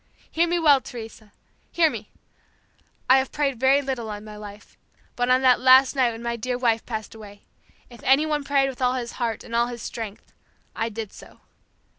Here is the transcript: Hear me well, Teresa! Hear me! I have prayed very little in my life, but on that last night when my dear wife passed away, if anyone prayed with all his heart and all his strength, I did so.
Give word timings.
Hear 0.31 0.47
me 0.47 0.57
well, 0.57 0.81
Teresa! 0.81 1.31
Hear 1.71 1.91
me! 1.91 2.09
I 3.07 3.19
have 3.19 3.31
prayed 3.31 3.59
very 3.59 3.83
little 3.83 4.09
in 4.11 4.23
my 4.23 4.35
life, 4.35 4.75
but 5.15 5.29
on 5.29 5.43
that 5.43 5.59
last 5.59 5.95
night 5.95 6.11
when 6.11 6.23
my 6.23 6.35
dear 6.35 6.57
wife 6.57 6.83
passed 6.87 7.13
away, 7.13 7.43
if 7.87 8.01
anyone 8.01 8.43
prayed 8.43 8.67
with 8.69 8.81
all 8.81 8.95
his 8.95 9.11
heart 9.21 9.43
and 9.43 9.55
all 9.55 9.67
his 9.67 9.83
strength, 9.83 10.33
I 10.75 10.89
did 10.89 11.13
so. 11.13 11.41